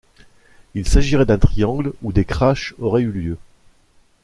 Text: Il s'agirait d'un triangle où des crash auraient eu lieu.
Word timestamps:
Il 0.73 0.87
s'agirait 0.89 1.27
d'un 1.27 1.37
triangle 1.37 1.93
où 2.01 2.11
des 2.11 2.25
crash 2.25 2.73
auraient 2.79 3.03
eu 3.03 3.11
lieu. 3.11 3.37